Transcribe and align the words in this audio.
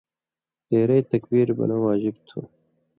تېرئ 0.67 0.99
تکبیرہ 1.11 1.53
بنٶں 1.57 1.81
واجب 1.85 2.15
تھُو۔ 2.27 2.39